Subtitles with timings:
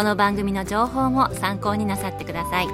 [0.00, 2.68] この番組の情報も参考になさってください。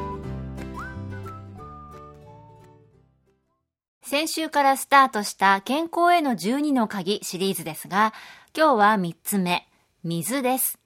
[4.04, 8.14] 先週からスタートした健康への12の鍵シリーズですが
[8.56, 9.66] 今日は3つ目
[10.04, 10.78] 水です。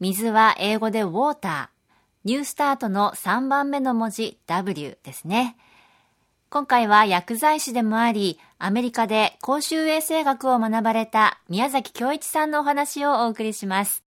[0.00, 5.56] 水は英語でウォーターニュースタートの3番目の文字 W ですね。
[6.50, 14.07] 今回は薬剤師でもあり、アメリカで公衆衛生学を学ばれた宮崎京一さんのお話をお送りします。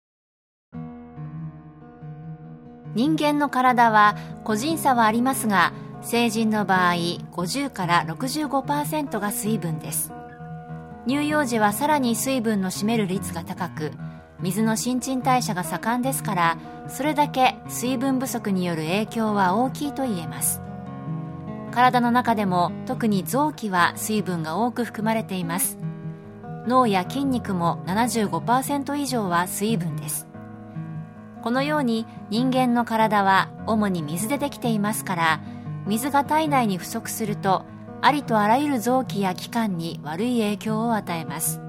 [2.95, 6.95] 人間の体は個人差はありますが、成人の場合
[7.33, 10.13] 50から65%が水分です。
[11.07, 13.93] 乳幼児はさらに水分の占める率が高く、
[14.41, 20.63] 水の新陳代謝が盛んですから、それだけ水分不足による影響は大きいと言えます。
[21.73, 25.79] 体の中でも特に臓器は水分が多く含まれています
[26.69, 30.29] 脳や筋肉も75%以上は水分です
[31.43, 35.41] このように人間の体は主に水でできていますから
[35.87, 37.65] 水が体内に不足すると
[38.01, 41.61] ありとあらゆる臓器や器官に悪い影響を与えます。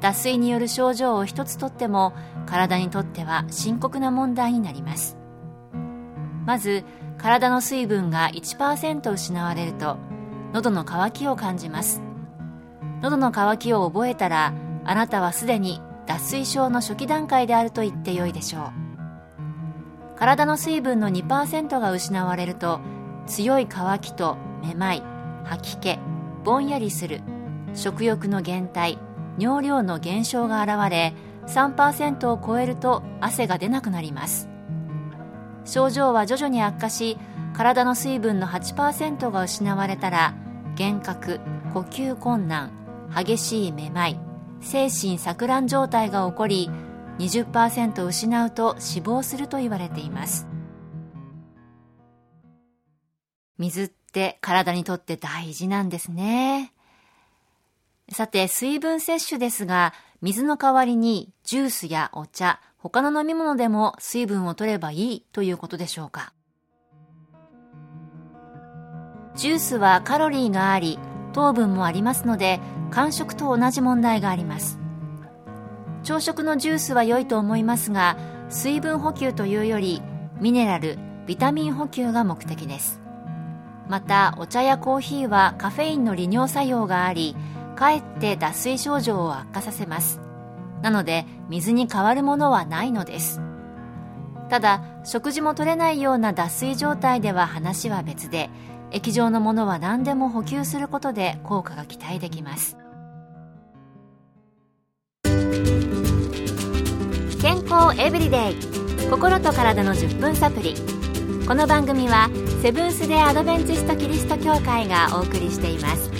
[0.00, 2.12] 脱水による症状を一つとっても
[2.46, 5.16] 体にとっては深刻な問題になります。
[6.44, 6.84] まず
[7.18, 9.96] 体の水分が1%失われると
[10.52, 12.02] 喉の渇きを感じます。
[13.02, 14.52] 喉の渇きを覚えたら
[14.84, 18.72] あなたはすでに脱水症の初期段階であると言ってよいでしょ
[20.14, 20.16] う。
[20.16, 22.80] 体の水分の2%が失われると
[23.26, 25.02] 強い渇きとめまい
[25.44, 25.98] 吐き気
[26.44, 27.20] ぼんやりする
[27.74, 28.98] 食欲の減退
[29.38, 31.12] 尿量の減少が現れ
[31.46, 34.48] 3%を超えると汗が出なくなります。
[35.64, 37.18] 症状は徐々に悪化し
[37.52, 40.34] 体の水分の8%が失われたら
[40.78, 41.40] 幻覚
[41.74, 42.70] 呼吸困難
[43.14, 44.20] 激しいめまい
[44.66, 46.70] 精神錯乱状態が起こり
[47.20, 50.48] 20%失うと死亡すると言われています。
[53.58, 56.72] 水って体にとって大事なんですね。
[58.10, 66.32] さて水分摂取ですが水の代わりにジュースやお茶他の飲み物でも水分を取ればいいということでしょうか。
[69.36, 70.98] ジュースはカロリーがあり
[71.32, 72.58] 糖分もありますので
[72.90, 74.78] 間食と同じ問題があります。
[76.02, 78.16] 朝食のジュースは良いと思いますが
[78.48, 80.02] 水分補給というより
[80.40, 83.00] ミネラルビタミン補給が目的です。
[83.88, 87.36] またお茶やコーヒーはカフェインの利尿作用があり
[87.74, 90.20] かえって脱水症状を悪化させます。
[90.82, 93.40] なので水に変わるものはないのです。
[94.48, 98.48] ただ食事も取れないような脱水状態では話は別で
[98.92, 102.76] 液状のものは何でも補給することで効果が期待できます。
[107.40, 108.76] 健康エブリデイ。
[109.10, 110.74] 心と体の10分サプリ。
[111.46, 112.28] この番組は
[112.60, 116.10] セブンス・デ・アドベンチスト・キリスト教会がお送りしています。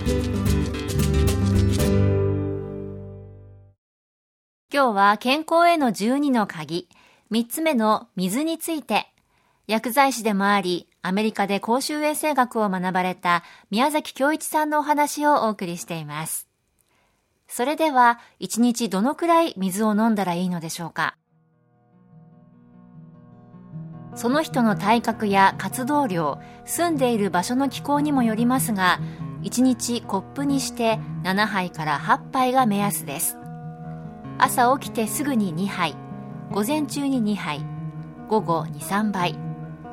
[4.72, 6.88] 今日は健康への12の鍵、
[7.32, 9.12] 3つ目の水について、
[9.66, 16.48] 薬剤師でもあり、アメリカで公衆衛生学を学ばれた宮崎京一さんのお話をお送りしています。
[17.48, 21.16] それでは、1日どのくらい水を飲んだらいいのでしょうか？
[24.14, 29.00] その人の体格や活動量、住んでいる場所の気候にもよりますが、
[29.42, 33.36] 1日コップにして7杯から8杯が目安です。
[34.38, 35.94] 朝起きてすぐに2杯
[36.50, 37.60] 午前中に2杯
[38.28, 39.38] 午後23杯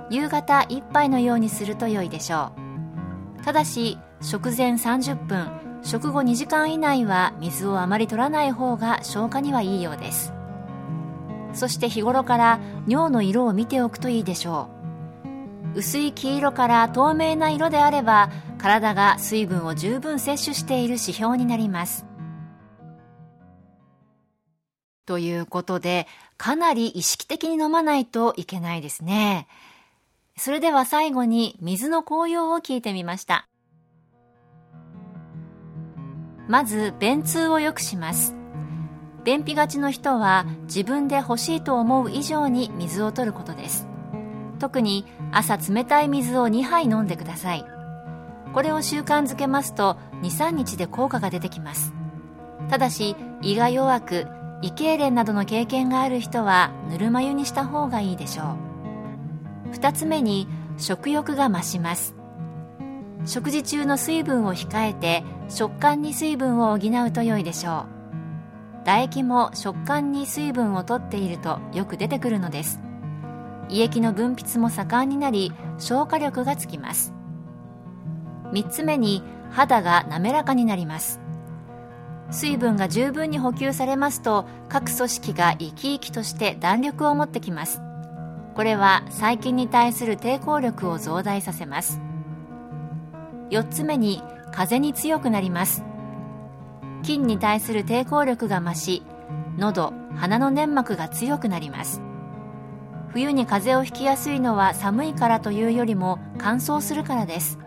[0.09, 2.51] 夕方1杯のようにすると良いでしょ
[3.39, 3.43] う。
[3.43, 5.51] ただし食前30分
[5.83, 10.33] 食後2時間以内は水をあまり取らない方が消化にはいいようです。
[11.53, 14.69] そして日頃から尿の色を見ておくといいでしょ
[15.75, 15.79] う。
[15.79, 22.05] 薄い黄色から透明な色であれば体が水分を十分摂取している指標になります。
[25.05, 26.07] ということで
[26.37, 29.47] かなり意識的に飲まないといけないですね。
[30.35, 33.47] それでは最後に水の効用を聞いてみました。
[36.47, 38.35] まず便通を良くします。
[39.23, 43.87] 便秘がちの人は自分で欲しいと思う以上に水を取ることです。
[44.59, 47.65] 特に朝冷たい水を2杯飲んでください。
[48.53, 51.93] これを習慣づけますと23日で効果が出てきます。
[52.69, 54.27] ただし胃が弱く
[54.61, 58.72] 胃痙攣などの経験がある人はぬるま湯にした方がいいでしょう。
[59.73, 60.47] 2つ目に
[60.77, 62.15] 食欲が増します。
[63.25, 68.83] 食事中の水分を控えて食感に水分を補うと良いでしょう。
[68.85, 72.81] 唾液も食感に水分をとっているとよく出てくるのです。
[73.69, 77.13] 胃液の分泌も盛んになり消化力がつきます。
[78.51, 81.19] 3つ目に肌が滑らかになります。
[82.29, 87.82] 水分が十分に補給されますと各組織が生き生きとして弾力を持ってきます。
[88.55, 92.01] これは細菌に対する抵抗力を増大させます。
[93.49, 94.21] 4つ目に
[94.51, 95.83] 風に強くなります。
[97.03, 99.03] 菌に対する抵抗力が増し
[99.57, 102.01] 喉鼻の粘膜が強くなります。
[103.09, 107.59] 冬に風邪をひきやすいのは寒いからというよりも乾燥するからです。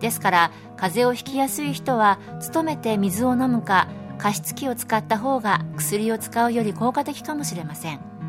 [0.00, 2.18] ですから風邪をひきやすい人は
[2.52, 3.88] 努めて水を飲むか
[4.18, 8.19] 加湿器を使った方が薬を使うより効果的かもしれません。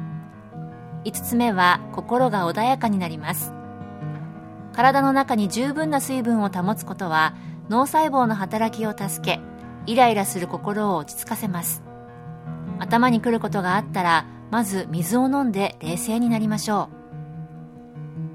[1.06, 3.54] 5つ目は心が穏やかになります。
[4.74, 7.36] 体の中に十分な水分を保つことは
[7.70, 9.40] 脳細胞の働きを助け
[9.86, 11.84] イライラする心を落ち着かせます。
[12.80, 16.90] 頭に来ることがあったらまず水を飲んで冷静になりましょ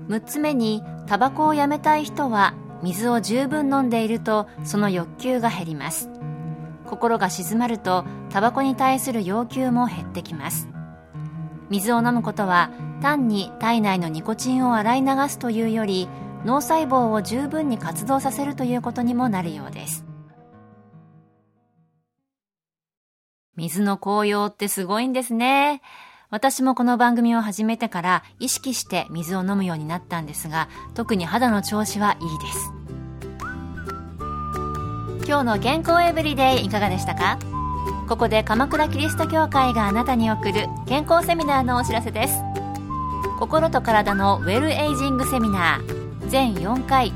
[0.09, 0.13] う。
[0.13, 6.11] 6つ目にタバコをやめたい人は水を十分飲んでいるとその欲求が減ります。
[6.87, 10.69] 心が静まるとタバコに対する要求も減ってきます。
[11.71, 12.71] 水を飲むことは
[13.03, 16.09] 単に体内のニコチンを洗い流すというより
[16.45, 20.05] 脳細胞を十分に活動させるということにもなるようです。
[23.57, 25.81] 水の紅葉ってすごいんですね。
[26.29, 32.73] 私もこの番組を始めてから意識して水を飲むようになったんですが特に肌の調子はいいです。
[35.27, 37.39] 今日の健康エブリデイいかがでしたか？
[38.09, 42.41] ここで鎌倉キリスト教会があなたに送る健康セミナーのお知らせです。
[43.41, 46.29] 心と体のウェルエイジングセミナー。
[46.29, 47.13] 全4回。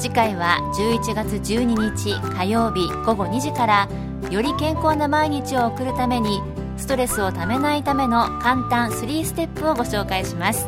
[0.00, 3.88] 次回は11月12日火曜日午後2時から
[4.30, 6.42] より健康な毎日を送るために
[6.76, 10.66] ストレスをためないための簡単3ステップをご紹介します。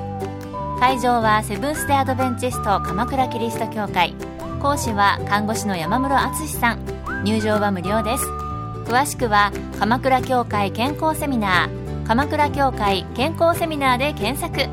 [0.78, 4.14] 会場はセブンス・デ・アドベンチスト鎌倉キリスト教会。
[4.62, 6.78] 講師は看護師の山室敦さん。
[7.24, 8.43] 入場は無料です。
[8.84, 14.68] 詳しくは鎌倉教会健康セミナー鎌倉教会健康セミナーで検索。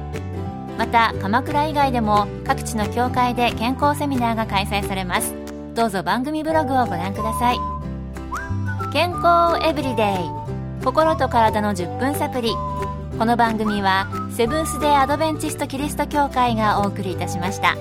[0.77, 5.33] また鎌倉以外でも各地の教会で健康セミナーが開催されます。
[5.75, 7.57] どうぞ番組ブログをご覧ください。
[8.91, 10.83] 健康エブリデイ。
[10.83, 12.51] 心と体の10分サプリ
[13.17, 17.77] この番組はセブンス・デー・アドベンチスト・キリスト教会がお送りいたしました。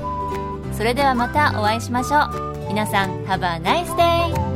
[0.76, 2.69] それではまたお会いしましょう。
[2.69, 4.50] 皆さん Have a nice day!